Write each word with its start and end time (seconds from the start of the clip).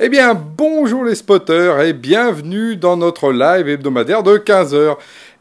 Eh 0.00 0.08
bien, 0.08 0.34
bonjour 0.34 1.04
les 1.04 1.14
spotters 1.14 1.80
et 1.80 1.92
bienvenue 1.92 2.74
dans 2.74 2.96
notre 2.96 3.30
live 3.30 3.68
hebdomadaire 3.68 4.24
de 4.24 4.38
15h. 4.38 4.96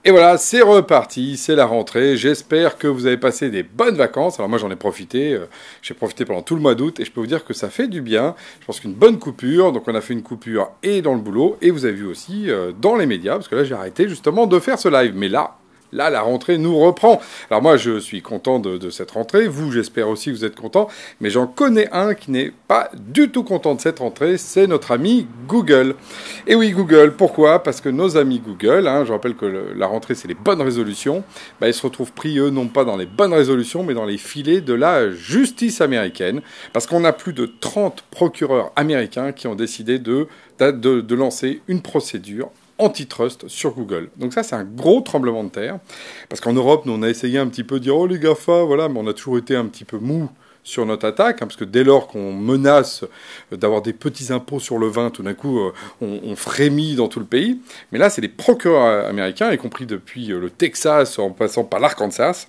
Et 0.06 0.12
voilà, 0.12 0.38
c'est 0.38 0.62
reparti, 0.62 1.38
c'est 1.38 1.56
la 1.56 1.66
rentrée. 1.66 2.18
J'espère 2.18 2.78
que 2.78 2.86
vous 2.86 3.08
avez 3.08 3.18
passé 3.18 3.50
des 3.50 3.64
bonnes 3.64 3.96
vacances. 3.96 4.40
Alors 4.40 4.50
moi 4.50 4.60
j'en 4.60 4.70
ai 4.70 4.76
profité, 4.76 5.34
euh, 5.34 5.48
j'ai 5.82 5.96
profité 5.96 6.24
pendant 6.24 6.44
tout 6.44 6.54
le 6.54 6.62
mois 6.62 6.76
d'août 6.76 7.00
et 7.00 7.06
je 7.06 7.12
peux 7.12 7.20
vous 7.20 7.26
dire 7.26 7.46
que 7.46 7.56
ça 7.56 7.72
fait 7.72 7.88
du 7.88 8.02
bien. 8.02 8.36
Je 8.60 8.68
pense 8.68 8.80
qu'une 8.80 8.94
bonne 8.94 9.18
coupure, 9.18 9.72
donc 9.72 9.88
on 9.88 9.96
a 9.96 10.02
fait 10.02 10.14
une 10.14 10.22
coupure 10.22 10.70
et 10.84 11.02
dans 11.02 11.16
le 11.16 11.22
boulot 11.22 11.58
et 11.64 11.72
vous 11.72 11.86
avez 11.86 11.96
vu 11.96 12.06
aussi 12.06 12.52
euh, 12.52 12.72
dans 12.80 12.96
les 12.96 13.08
médias, 13.08 13.34
parce 13.34 13.48
que 13.48 13.56
là 13.56 13.64
j'ai 13.64 13.74
arrêté 13.74 14.08
justement 14.08 14.46
de 14.46 14.60
faire 14.60 14.78
ce 14.78 14.88
live. 14.88 15.14
Mais 15.16 15.30
là, 15.30 15.58
Là, 15.94 16.10
la 16.10 16.22
rentrée 16.22 16.58
nous 16.58 16.78
reprend. 16.78 17.22
Alors 17.52 17.62
moi, 17.62 17.78
je 17.78 18.00
suis 18.00 18.24
content 18.24 18.60
de, 18.60 18.90
cette 18.90 19.12
rentrée. 19.12 19.48
Vous, 19.48 19.72
j'espère 19.72 20.10
aussi 20.10 20.32
que 20.32 20.36
vous 20.36 20.46
êtes 20.46 20.60
content. 20.60 20.88
Mais 21.22 21.30
j'en 21.30 21.46
connais 21.46 21.88
un 21.92 22.16
qui 22.16 22.32
n'est 22.32 22.52
pas 22.68 22.90
du 22.98 23.30
tout 23.30 23.44
content 23.44 23.76
de 23.76 23.82
cette 23.82 24.00
rentrée. 24.00 24.38
C'est 24.38 24.66
notre 24.66 24.92
ami 24.92 25.28
Google. 25.48 25.96
Et 26.48 26.56
oui, 26.56 26.72
Google. 26.72 27.14
Pourquoi? 27.16 27.62
Parce 27.62 27.80
que 27.80 27.90
nos 27.90 28.18
amis 28.18 28.40
Google, 28.40 28.88
hein, 28.88 29.06
je 29.06 29.12
rappelle 29.12 29.36
que 29.36 29.46
la 29.46 29.86
rentrée, 29.86 30.16
c'est 30.16 30.28
les 30.28 30.34
bonnes 30.34 30.62
résolutions. 30.62 31.24
Bah, 31.62 31.68
ils 31.68 31.74
se 31.74 31.84
retrouvent 31.84 32.12
pris, 32.12 32.40
eux, 32.40 32.50
non 32.50 32.68
pas 32.68 32.86
dans 32.86 32.98
les 32.98 33.06
bonnes 33.06 33.34
résolutions, 33.34 33.84
mais 33.84 33.94
dans 33.94 34.06
les 34.06 34.18
filets 34.18 34.62
de 34.62 34.74
la 34.74 35.12
justice 35.12 35.80
américaine. 35.80 36.42
Parce 36.74 36.88
qu'on 36.88 37.04
a 37.04 37.14
plus 37.14 37.34
de 37.34 37.52
30 37.60 38.04
procureurs 38.10 38.72
américains 38.76 39.32
qui 39.32 39.48
ont 39.48 39.56
décidé 39.56 40.00
de, 40.00 40.28
de 40.60 41.16
lancer 41.16 41.62
une 41.68 41.84
procédure 41.84 42.50
antitrust 42.78 43.48
sur 43.48 43.74
Google. 43.74 44.10
Donc 44.18 44.34
ça, 44.34 44.44
c'est 44.44 44.56
un 44.56 44.64
gros 44.64 45.02
tremblement 45.02 45.44
de 45.44 45.50
terre. 45.50 45.80
Parce 46.30 46.42
qu'en 46.42 46.54
Europe, 46.54 46.86
nous, 46.86 46.94
on 46.94 47.04
a 47.04 47.10
essayé 47.10 47.40
un 47.40 47.48
petit 47.48 47.64
peu 47.64 47.80
de 47.80 47.84
dire, 47.84 47.96
oh 47.96 48.08
les 48.08 48.20
GAFA, 48.20 48.64
voilà, 48.64 48.90
mais 48.90 49.00
on 49.00 49.08
a 49.08 49.14
toujours 49.14 49.38
été 49.38 49.56
un 49.56 49.66
petit 49.66 49.86
peu 49.86 49.98
mou 49.98 50.30
sur 50.64 50.86
notre 50.86 51.06
attaque, 51.06 51.42
hein, 51.42 51.48
parce 51.48 51.58
que 51.58 51.66
dès 51.66 51.84
lors 51.84 52.08
qu'on 52.08 52.32
menace 52.32 53.04
d'avoir 53.52 53.82
des 53.82 53.92
petits 53.92 54.32
impôts 54.32 54.60
sur 54.60 54.78
le 54.78 54.88
vin, 54.88 55.10
tout 55.10 55.22
d'un 55.22 55.34
coup, 55.34 55.60
euh, 55.60 55.74
on, 56.02 56.36
frémit 56.36 56.96
dans 56.96 57.10
tout 57.10 57.20
le 57.20 57.26
pays. 57.26 57.60
Mais 57.92 58.00
là, 58.00 58.10
c'est 58.10 58.22
les 58.22 58.30
procureurs 58.30 59.06
américains, 59.08 59.52
y 59.52 59.58
compris 59.58 59.86
depuis 59.86 60.32
euh, 60.32 60.40
le 60.40 60.50
Texas, 60.50 61.20
en 61.20 61.32
passant 61.32 61.66
par 61.66 61.80
l'Arkansas. 61.80 62.48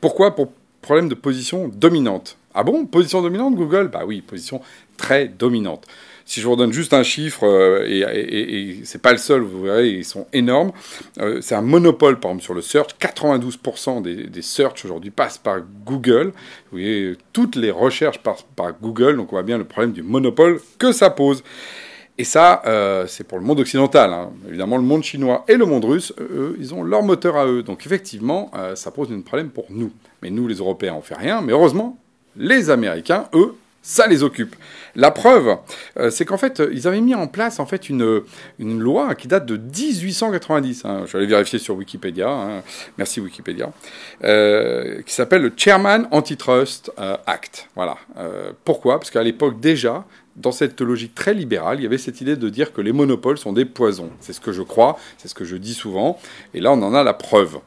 Pourquoi? 0.00 0.34
Pour 0.34 0.50
problème 0.80 1.08
de 1.08 1.14
position 1.14 1.68
dominante. 1.68 2.38
Ah 2.54 2.64
bon? 2.64 2.86
Position 2.86 3.22
dominante, 3.22 3.54
Google? 3.54 3.88
Bah 3.88 4.02
oui, 4.06 4.22
position 4.22 4.62
très 4.96 5.28
dominante. 5.28 5.86
Si 6.24 6.40
je 6.40 6.46
vous 6.46 6.52
redonne 6.52 6.72
juste 6.72 6.94
un 6.94 7.02
chiffre, 7.02 7.44
euh, 7.44 7.84
et, 7.86 8.00
et, 8.00 8.80
c'est 8.84 9.00
pas 9.00 9.12
le 9.12 9.18
seul, 9.18 9.40
vous 9.42 9.62
verrez, 9.62 9.90
ils 9.90 10.04
sont 10.04 10.26
énormes. 10.32 10.72
Euh, 11.18 11.40
c'est 11.40 11.54
un 11.54 11.62
monopole, 11.62 12.20
par 12.20 12.30
exemple, 12.30 12.44
sur 12.44 12.54
le 12.54 12.62
search. 12.62 12.90
92% 13.00 14.02
des, 14.02 14.26
des 14.26 14.42
search 14.42 14.84
aujourd'hui 14.84 15.10
passent 15.10 15.38
par 15.38 15.60
Google. 15.84 16.26
Vous 16.26 16.78
voyez, 16.78 17.16
toutes 17.32 17.56
les 17.56 17.70
recherches 17.70 18.18
passent 18.18 18.46
par 18.56 18.78
Google, 18.80 19.16
donc 19.16 19.32
on 19.32 19.36
voit 19.36 19.42
bien 19.42 19.58
le 19.58 19.64
problème 19.64 19.92
du 19.92 20.02
monopole 20.02 20.60
que 20.78 20.92
ça 20.92 21.10
pose. 21.10 21.42
Et 22.18 22.24
ça, 22.24 22.62
euh, 22.66 23.06
c'est 23.06 23.24
pour 23.24 23.38
le 23.38 23.44
monde 23.44 23.60
occidental. 23.60 24.12
Hein. 24.12 24.30
Évidemment, 24.46 24.76
le 24.76 24.82
monde 24.82 25.02
chinois 25.02 25.44
et 25.48 25.56
le 25.56 25.64
monde 25.64 25.86
russe, 25.86 26.12
eux, 26.20 26.54
ils 26.58 26.74
ont 26.74 26.82
leur 26.82 27.02
moteur 27.02 27.36
à 27.36 27.46
eux. 27.46 27.62
Donc 27.62 27.86
effectivement, 27.86 28.50
ça 28.74 28.90
pose 28.90 29.10
un 29.10 29.22
problème 29.22 29.48
pour 29.48 29.66
nous. 29.70 29.90
Mais 30.20 30.28
nous, 30.28 30.46
les 30.46 30.56
Européens, 30.56 30.94
on 30.98 31.00
fait 31.00 31.14
rien. 31.14 31.40
Mais 31.40 31.52
heureusement, 31.52 31.98
les 32.36 32.70
Américains, 32.70 33.28
eux, 33.34 33.54
ça 33.82 34.06
les 34.06 34.22
occupe. 34.22 34.56
La 34.94 35.10
preuve, 35.10 35.56
euh, 35.98 36.10
c'est 36.10 36.24
qu'en 36.24 36.36
fait, 36.36 36.62
ils 36.72 36.86
avaient 36.86 37.00
mis 37.00 37.14
en 37.14 37.26
place 37.26 37.60
en 37.60 37.66
fait 37.66 37.88
une, 37.88 38.22
une 38.58 38.78
loi 38.78 39.14
qui 39.14 39.28
date 39.28 39.46
de 39.46 39.56
1890. 39.56 40.84
Hein. 40.84 41.02
je 41.06 41.12
vais 41.12 41.18
aller 41.18 41.26
vérifier 41.26 41.58
sur 41.58 41.76
Wikipédia. 41.76 42.28
Hein. 42.28 42.62
merci 42.98 43.20
Wikipédia. 43.20 43.72
Euh, 44.24 45.02
qui 45.02 45.14
s'appelle 45.14 45.42
le 45.42 45.52
Chairman 45.56 46.06
Antitrust 46.10 46.90
euh, 46.98 47.16
Act. 47.26 47.68
Voilà. 47.74 47.96
pourquoi? 48.64 48.98
Parce 48.98 49.10
qu'à 49.10 49.22
l'époque 49.22 49.60
déjà, 49.60 50.04
dans 50.36 50.52
cette 50.52 50.80
logique 50.80 51.14
très 51.14 51.34
libérale, 51.34 51.80
il 51.80 51.82
y 51.82 51.86
avait 51.86 51.98
cette 51.98 52.20
idée 52.20 52.36
de 52.36 52.48
dire 52.48 52.72
que 52.72 52.80
les 52.80 52.92
monopoles 52.92 53.38
sont 53.38 53.52
des 53.52 53.64
poisons. 53.64 54.10
C'est 54.20 54.32
ce 54.32 54.40
que 54.40 54.52
je 54.52 54.62
crois, 54.62 54.98
c'est 55.18 55.28
ce 55.28 55.34
que 55.34 55.44
je 55.44 55.56
dis 55.56 55.74
souvent. 55.74 56.18
Et 56.54 56.60
là, 56.60 56.72
on 56.72 56.82
en 56.82 56.94
a 56.94 57.02
la 57.02 57.14
preuve. 57.14 57.58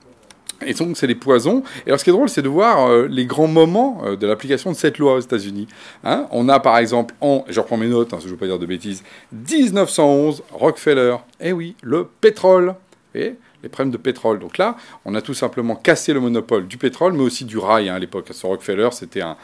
Et 0.65 0.73
donc, 0.73 0.97
c'est 0.97 1.07
les 1.07 1.15
poisons. 1.15 1.63
Et 1.85 1.89
alors, 1.89 1.99
ce 1.99 2.03
qui 2.03 2.09
est 2.09 2.13
drôle, 2.13 2.29
c'est 2.29 2.41
de 2.41 2.49
voir 2.49 2.87
euh, 2.89 3.07
les 3.09 3.25
grands 3.25 3.47
moments 3.47 4.01
euh, 4.05 4.15
de 4.15 4.27
l'application 4.27 4.71
de 4.71 4.75
cette 4.75 4.97
loi 4.97 5.15
aux 5.15 5.19
États-Unis. 5.19 5.67
Hein. 6.03 6.27
on 6.31 6.49
a, 6.49 6.59
par 6.59 6.77
exemple, 6.77 7.13
en, 7.21 7.45
je 7.49 7.59
reprends 7.59 7.77
mes 7.77 7.87
notes, 7.87 8.13
hein, 8.13 8.17
je 8.19 8.27
ne 8.27 8.31
veux 8.31 8.37
pas 8.37 8.45
dire 8.45 8.59
de 8.59 8.65
bêtises, 8.65 9.03
1911, 9.31 10.43
Rockefeller. 10.51 11.17
Eh 11.41 11.51
oui, 11.51 11.75
le 11.81 12.07
pétrole. 12.21 12.75
Les 13.13 13.69
problèmes 13.69 13.91
de 13.91 13.97
pétrole. 13.97 14.39
Donc 14.39 14.57
là, 14.57 14.75
on 15.05 15.15
a 15.15 15.21
tout 15.21 15.33
simplement 15.33 15.75
cassé 15.75 16.13
le 16.13 16.19
monopole 16.19 16.67
du 16.67 16.77
pétrole, 16.77 17.13
mais 17.13 17.21
aussi 17.21 17.45
du 17.45 17.57
rail 17.57 17.89
hein, 17.89 17.95
à 17.95 17.99
l'époque. 17.99 18.27
Ce 18.31 18.45
Rockefeller, 18.45 18.89
c'était 18.91 19.21
un, 19.21 19.37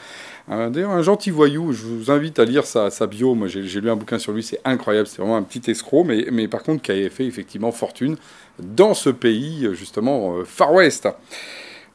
gentil 1.02 1.30
voyou. 1.30 1.72
Je 1.72 1.86
vous 1.86 2.12
invite 2.12 2.40
à 2.40 2.46
lire 2.46 2.66
sa, 2.66 2.90
bio. 3.08 3.36
Moi, 3.36 3.48
j'ai 3.48 3.82
lu 3.82 3.90
un 3.90 3.96
bouquin 3.96 4.20
sur 4.20 4.34
lui, 4.34 4.44
c'est 4.44 4.60
incroyable. 4.66 5.08
C'est 5.08 5.22
vraiment 5.22 5.38
un 5.38 5.44
petit 5.44 5.70
escroc, 5.72 6.04
mais, 6.04 6.28
mais 6.32 6.48
par 6.48 6.64
contre, 6.64 6.82
qui 6.82 6.92
a 6.92 7.10
fait 7.10 7.26
effectivement 7.26 7.72
fortune 7.72 8.18
dans 8.60 8.94
ce 8.94 9.10
pays, 9.10 9.70
justement, 9.74 10.38
euh, 10.38 10.44
Far 10.46 10.74
West. 10.74 11.08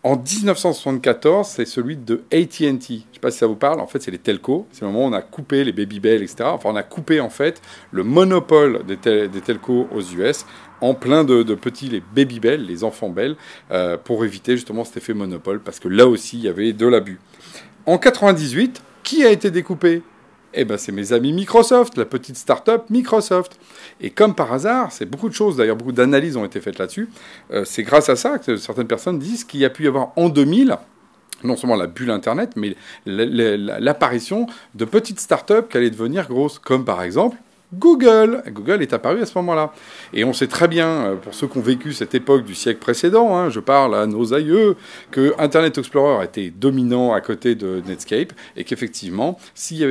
En 0.04 0.16
1974, 0.16 1.48
c'est 1.48 1.64
celui 1.64 1.96
de 1.96 2.24
AT&T. 2.30 2.58
Je 2.60 2.66
ne 2.68 2.76
sais 2.78 3.20
pas 3.22 3.30
si 3.30 3.38
ça 3.38 3.46
vous 3.46 3.56
parle. 3.56 3.80
En 3.80 3.86
fait, 3.86 4.02
c'est 4.02 4.10
les 4.10 4.18
telcos. 4.18 4.66
C'est 4.70 4.82
le 4.82 4.88
moment 4.88 5.06
où 5.06 5.08
on 5.08 5.14
a 5.14 5.22
coupé 5.22 5.64
les 5.64 5.72
baby 5.72 5.98
bells, 5.98 6.22
etc. 6.22 6.44
Enfin, 6.44 6.68
on 6.68 6.76
a 6.76 6.82
coupé 6.82 7.20
en 7.20 7.30
fait 7.30 7.62
le 7.90 8.04
monopole 8.04 8.84
des, 8.84 8.96
des 9.28 9.40
telcos 9.40 9.88
aux 9.90 10.02
US 10.02 10.44
en 10.82 10.92
plein 10.92 11.24
de, 11.24 11.42
petits 11.54 11.88
les 11.88 12.02
baby 12.14 12.38
bells, 12.38 12.66
les 12.66 12.84
enfants 12.84 13.08
belles, 13.08 13.36
euh, 13.70 13.96
pour 13.96 14.26
éviter 14.26 14.56
justement 14.56 14.84
cet 14.84 14.98
effet 14.98 15.14
monopole, 15.14 15.60
parce 15.60 15.80
que 15.80 15.88
là 15.88 16.06
aussi, 16.06 16.36
il 16.36 16.44
y 16.44 16.48
avait 16.48 16.74
de 16.74 16.86
l'abus. 16.86 17.18
En 17.86 17.96
98, 17.96 18.82
qui 19.02 19.24
a 19.24 19.30
été 19.30 19.50
découpé? 19.50 20.02
Eh 20.54 20.64
ben, 20.64 20.78
c'est 20.78 20.92
mes 20.92 21.12
amis 21.12 21.32
Microsoft, 21.32 21.96
la 21.96 22.04
petite 22.04 22.36
start-up 22.36 22.84
Microsoft. 22.90 23.58
Et 24.00 24.10
comme 24.10 24.34
par 24.34 24.52
hasard, 24.52 24.92
c'est 24.92 25.06
beaucoup 25.06 25.28
de 25.28 25.34
choses, 25.34 25.56
d'ailleurs 25.56 25.76
beaucoup 25.76 25.92
d'analyses 25.92 26.36
ont 26.36 26.44
été 26.44 26.60
faites 26.60 26.78
là-dessus, 26.78 27.08
euh, 27.52 27.64
c'est 27.64 27.82
grâce 27.82 28.08
à 28.08 28.16
ça 28.16 28.38
que 28.38 28.56
certaines 28.56 28.86
personnes 28.86 29.18
disent 29.18 29.44
qu'il 29.44 29.60
y 29.60 29.64
a 29.64 29.70
pu 29.70 29.84
y 29.84 29.86
avoir 29.86 30.12
en 30.16 30.28
2000 30.28 30.76
non 31.42 31.56
seulement 31.56 31.76
la 31.76 31.86
bulle 31.86 32.10
Internet, 32.10 32.52
mais 32.56 32.74
l'apparition 33.04 34.46
de 34.74 34.86
petites 34.86 35.20
start-up 35.20 35.68
qui 35.68 35.76
allaient 35.76 35.90
devenir 35.90 36.26
grosses, 36.26 36.58
comme 36.58 36.86
par 36.86 37.02
exemple 37.02 37.36
Google. 37.78 38.42
Google 38.48 38.82
est 38.82 38.92
apparu 38.92 39.20
à 39.22 39.26
ce 39.26 39.36
moment-là. 39.38 39.72
Et 40.12 40.24
on 40.24 40.32
sait 40.32 40.46
très 40.46 40.68
bien, 40.68 40.88
euh, 40.88 41.16
pour 41.16 41.34
ceux 41.34 41.46
qui 41.46 41.58
ont 41.58 41.62
vécu 41.62 41.92
cette 41.92 42.14
époque 42.14 42.44
du 42.44 42.54
siècle 42.54 42.80
précédent, 42.80 43.36
hein, 43.36 43.50
je 43.50 43.60
parle 43.60 43.94
à 43.94 44.06
nos 44.06 44.34
aïeux, 44.34 44.76
que 45.10 45.34
Internet 45.38 45.78
Explorer 45.78 46.24
était 46.24 46.50
dominant 46.50 47.12
à 47.12 47.20
côté 47.20 47.54
de 47.54 47.82
Netscape 47.86 48.32
et 48.56 48.64
qu'effectivement, 48.64 49.38
si 49.54 49.84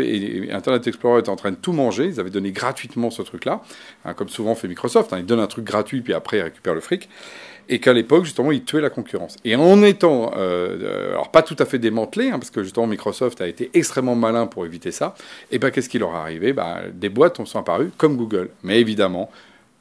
Internet 0.52 0.88
Explorer 0.88 1.20
était 1.20 1.30
en 1.30 1.36
train 1.36 1.52
de 1.52 1.58
tout 1.58 1.74
manger, 1.74 2.06
ils 2.06 2.20
avaient 2.20 2.30
donné 2.30 2.52
gratuitement 2.52 3.10
ce 3.10 3.22
truc-là, 3.22 3.62
hein, 4.06 4.14
comme 4.14 4.30
souvent 4.30 4.56
fait 4.56 4.68
Microsoft, 4.68 5.14
hein, 5.14 5.18
ils 5.20 5.26
donnent 5.26 5.40
un 5.40 5.48
truc 5.48 5.66
gratuit 5.66 6.02
puis 6.02 6.14
après 6.14 6.38
ils 6.38 6.44
récupèrent 6.44 6.76
le 6.76 6.82
fric 6.82 7.10
et 7.70 7.80
qu'à 7.80 7.94
l'époque, 7.94 8.26
justement, 8.26 8.52
ils 8.52 8.64
tuaient 8.64 8.82
la 8.82 8.90
concurrence. 8.90 9.38
Et 9.46 9.56
en 9.56 9.82
étant, 9.84 10.32
euh, 10.36 10.78
euh, 10.82 11.12
alors 11.12 11.32
pas 11.32 11.42
tout 11.42 11.56
à 11.60 11.66
fait 11.66 11.80
démantelé, 11.80 12.30
hein, 12.30 12.40
parce 12.40 12.52
que 12.52 12.64
justement, 12.64 12.88
Microsoft 12.88 13.42
a 13.42 13.48
été 13.48 13.70
extrêmement 13.74 14.16
malin 14.16 14.48
pour 14.48 14.66
éviter 14.66 14.92
ça, 14.92 15.16
et 15.52 15.60
bien 15.60 15.72
qu'est-ce 15.72 15.90
qui 15.90 16.00
leur 16.00 16.14
est 16.14 16.20
arrivé? 16.20 16.54
Ben, 16.54 16.92
Des 16.94 17.10
boîtes 17.10 17.44
sont 17.46 17.60
apparues 17.60 17.92
comme 17.98 18.18
Google. 18.18 18.50
Mais 18.64 18.80
évidemment, 18.80 19.30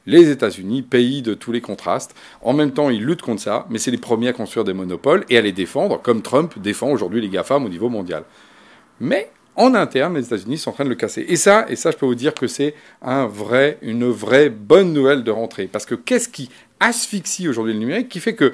les 0.05 0.29
États-Unis, 0.29 0.81
pays 0.81 1.21
de 1.21 1.33
tous 1.33 1.51
les 1.51 1.61
contrastes, 1.61 2.13
en 2.41 2.53
même 2.53 2.71
temps, 2.71 2.89
ils 2.89 3.03
luttent 3.03 3.21
contre 3.21 3.41
ça, 3.41 3.65
mais 3.69 3.79
c'est 3.79 3.91
les 3.91 3.97
premiers 3.97 4.29
à 4.29 4.33
construire 4.33 4.65
des 4.65 4.73
monopoles 4.73 5.25
et 5.29 5.37
à 5.37 5.41
les 5.41 5.53
défendre, 5.53 6.01
comme 6.01 6.21
Trump 6.21 6.53
défend 6.59 6.89
aujourd'hui 6.89 7.21
les 7.21 7.29
GAFAM 7.29 7.65
au 7.65 7.69
niveau 7.69 7.89
mondial. 7.89 8.23
Mais 8.99 9.29
en 9.55 9.75
interne, 9.75 10.15
les 10.15 10.25
États-Unis 10.25 10.57
sont 10.57 10.71
en 10.71 10.73
train 10.73 10.83
de 10.83 10.89
le 10.89 10.95
casser. 10.95 11.25
Et 11.27 11.35
ça, 11.35 11.65
et 11.69 11.75
je 11.75 11.97
peux 11.97 12.05
vous 12.05 12.15
dire 12.15 12.33
que 12.33 12.47
c'est 12.47 12.73
une 13.03 14.09
vraie 14.09 14.49
bonne 14.49 14.93
nouvelle 14.93 15.23
de 15.23 15.31
rentrée. 15.31 15.67
Parce 15.71 15.85
que 15.85 15.95
qu'est-ce 15.95 16.29
qui 16.29 16.49
asphyxie 16.79 17.47
aujourd'hui 17.47 17.73
le 17.73 17.79
numérique, 17.79 18.09
qui 18.09 18.19
fait 18.19 18.35
que 18.35 18.53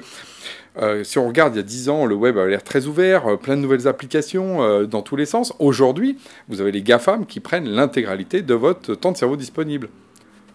euh, 0.78 1.02
si 1.02 1.18
on 1.18 1.26
regarde 1.26 1.54
il 1.54 1.56
y 1.56 1.60
a 1.60 1.64
10 1.64 1.88
ans, 1.88 2.06
le 2.06 2.14
web 2.14 2.38
avait 2.38 2.50
l'air 2.50 2.62
très 2.62 2.86
ouvert, 2.86 3.26
euh, 3.26 3.36
plein 3.36 3.56
de 3.56 3.62
nouvelles 3.62 3.88
applications 3.88 4.62
euh, 4.62 4.86
dans 4.86 5.02
tous 5.02 5.16
les 5.16 5.26
sens. 5.26 5.52
Aujourd'hui, 5.58 6.16
vous 6.48 6.60
avez 6.60 6.70
les 6.70 6.82
GAFAM 6.82 7.26
qui 7.26 7.40
prennent 7.40 7.68
l'intégralité 7.68 8.42
de 8.42 8.54
votre 8.54 8.94
temps 8.94 9.12
de 9.12 9.16
cerveau 9.16 9.36
disponible. 9.36 9.88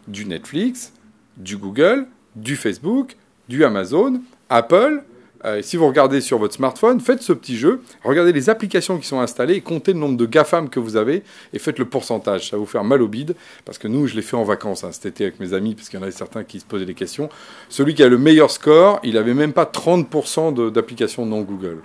Du 0.08 0.26
Netflix, 0.26 0.94
du 1.38 1.58
Google, 1.58 2.08
du 2.36 2.56
Facebook, 2.56 3.18
du 3.50 3.66
Amazon, 3.66 4.22
Apple, 4.50 5.04
euh, 5.46 5.62
si 5.62 5.78
vous 5.78 5.88
regardez 5.88 6.22
sur 6.22 6.40
votre 6.40 6.56
smartphone, 6.56 7.00
faites 7.00 7.22
ce 7.22 7.34
petit 7.34 7.56
jeu, 7.56 7.82
regardez 8.04 8.34
les 8.34 8.50
applications 8.50 8.98
qui 8.98 9.08
sont 9.08 9.20
installées, 9.20 9.62
comptez 9.62 9.94
le 9.94 10.00
nombre 10.00 10.18
de 10.18 10.26
GAFAM 10.26 10.70
que 10.70 10.80
vous 10.80 10.96
avez 10.96 11.24
et 11.54 11.60
faites 11.60 11.78
le 11.78 11.86
pourcentage. 11.86 12.50
Ça 12.50 12.56
va 12.56 12.60
vous 12.60 12.66
faire 12.66 12.84
mal 12.84 13.02
au 13.02 13.08
bide, 13.08 13.36
parce 13.64 13.78
que 13.78 13.88
nous, 13.88 14.08
je 14.08 14.16
l'ai 14.16 14.22
fait 14.22 14.36
en 14.36 14.44
vacances 14.44 14.84
hein, 14.84 14.92
cet 14.92 15.06
été 15.06 15.26
avec 15.26 15.40
mes 15.40 15.54
amis, 15.54 15.76
parce 15.76 15.90
qu'il 15.90 16.00
y 16.00 16.02
en 16.02 16.04
avait 16.04 16.12
certains 16.12 16.44
qui 16.44 16.60
se 16.60 16.66
posaient 16.66 16.86
des 16.86 16.96
questions. 16.96 17.30
Celui 17.70 17.94
qui 17.94 18.04
a 18.04 18.10
le 18.10 18.18
meilleur 18.18 18.50
score, 18.52 19.00
il 19.04 19.14
n'avait 19.14 19.34
même 19.34 19.54
pas 19.54 19.66
30% 19.66 20.72
d'applications 20.72 21.26
non 21.26 21.42
Google. 21.42 21.78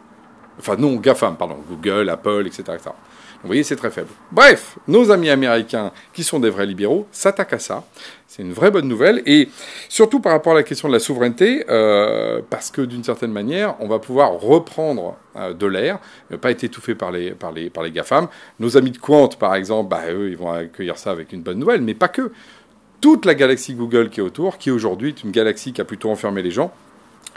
Enfin, 0.61 0.77
non 0.77 0.97
GAFAM, 0.97 1.37
pardon, 1.37 1.57
Google, 1.69 2.09
Apple, 2.11 2.45
etc. 2.47 2.79
Vous 3.43 3.47
voyez, 3.47 3.63
c'est 3.63 3.77
très 3.77 3.91
faible. 3.91 4.09
Bref, 4.31 4.77
nos 4.87 5.11
amis 5.11 5.31
américains, 5.31 5.93
qui 6.13 6.25
sont 6.25 6.41
des 6.41 6.51
vrais 6.51 6.67
libéraux, 6.67 7.07
s'attaquent 7.11 7.55
à 7.55 7.59
ça. 7.59 7.85
C'est 8.27 8.43
une 8.43 8.53
vraie 8.53 8.71
bonne 8.71 8.87
nouvelle. 8.87 9.23
Et 9.25 9.49
surtout 9.89 10.21
par 10.21 10.33
rapport 10.33 10.53
à 10.53 10.57
la 10.57 10.63
question 10.63 10.89
de 10.89 10.93
la 10.93 10.99
souveraineté, 10.99 11.65
euh, 11.71 12.43
parce 12.51 12.71
que 12.71 12.83
d'une 12.83 13.03
certaine 13.03 13.33
manière, 13.33 13.77
on 13.81 13.89
va 13.89 13.99
pouvoir 13.99 14.33
reprendre 14.33 15.17
euh, 15.37 15.55
de 15.55 15.67
l'air, 15.67 15.99
ne 16.31 16.37
pas 16.37 16.51
être 16.51 16.65
étouffé 16.65 16.95
par 16.95 17.13
les, 17.13 17.31
par, 17.31 17.53
les, 17.53 17.71
par 17.71 17.83
les 17.83 17.91
GAFAM. 17.91 18.29
Nos 18.59 18.77
amis 18.77 18.91
de 18.91 18.99
Quant, 18.99 19.29
par 19.29 19.55
exemple, 19.55 19.89
bah, 19.89 20.03
eux, 20.11 20.29
ils 20.29 20.37
vont 20.37 20.53
accueillir 20.53 20.99
ça 20.99 21.11
avec 21.11 21.33
une 21.33 21.43
bonne 21.43 21.59
nouvelle, 21.59 21.81
mais 21.81 21.95
pas 21.95 22.09
que. 22.09 22.33
Toute 23.01 23.25
la 23.25 23.35
galaxie 23.35 23.73
Google 23.73 24.11
qui 24.11 24.21
est 24.21 24.23
autour, 24.23 24.59
qui 24.59 24.71
aujourd'hui 24.71 25.09
est 25.09 25.25
une 25.25 25.31
galaxie 25.31 25.73
qui 25.73 25.81
a 25.81 25.87
plutôt 25.87 26.11
enfermé 26.11 26.43
les 26.43 26.51
gens, 26.51 26.71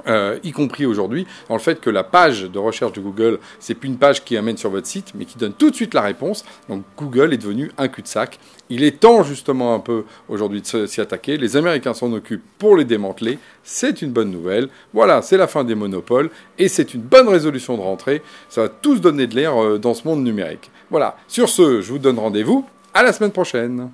euh, 0.07 0.37
y 0.43 0.51
compris 0.51 0.85
aujourd'hui, 0.85 1.25
dans 1.47 1.55
le 1.55 1.61
fait 1.61 1.79
que 1.79 1.89
la 1.89 2.03
page 2.03 2.43
de 2.43 2.59
recherche 2.59 2.93
de 2.93 3.01
Google, 3.01 3.39
c'est 3.59 3.73
plus 3.73 3.87
une 3.87 3.97
page 3.97 4.23
qui 4.23 4.35
amène 4.37 4.57
sur 4.57 4.69
votre 4.69 4.87
site, 4.87 5.13
mais 5.15 5.25
qui 5.25 5.37
donne 5.37 5.53
tout 5.53 5.69
de 5.69 5.75
suite 5.75 5.93
la 5.93 6.01
réponse. 6.01 6.43
Donc 6.69 6.83
Google 6.97 7.33
est 7.33 7.37
devenu 7.37 7.71
un 7.77 7.87
cul-de-sac. 7.87 8.39
Il 8.69 8.83
est 8.83 8.99
temps 8.99 9.23
justement 9.23 9.73
un 9.75 9.79
peu 9.79 10.03
aujourd'hui 10.29 10.61
de 10.61 10.85
s'y 10.85 11.01
attaquer. 11.01 11.37
Les 11.37 11.57
Américains 11.57 11.93
s'en 11.93 12.11
occupent 12.11 12.43
pour 12.57 12.75
les 12.75 12.85
démanteler. 12.85 13.39
C'est 13.63 14.01
une 14.01 14.11
bonne 14.11 14.31
nouvelle. 14.31 14.69
Voilà, 14.93 15.21
c'est 15.21 15.37
la 15.37 15.47
fin 15.47 15.63
des 15.63 15.75
monopoles 15.75 16.29
et 16.57 16.67
c'est 16.67 16.93
une 16.93 17.01
bonne 17.01 17.27
résolution 17.27 17.77
de 17.77 17.81
rentrée. 17.81 18.21
Ça 18.49 18.63
va 18.63 18.69
tous 18.69 18.99
donner 18.99 19.27
de 19.27 19.35
l'air 19.35 19.61
euh, 19.61 19.77
dans 19.77 19.93
ce 19.93 20.07
monde 20.07 20.23
numérique. 20.23 20.71
Voilà. 20.89 21.17
Sur 21.27 21.49
ce, 21.49 21.81
je 21.81 21.91
vous 21.91 21.99
donne 21.99 22.19
rendez-vous 22.19 22.65
à 22.93 23.03
la 23.03 23.13
semaine 23.13 23.31
prochaine. 23.31 23.89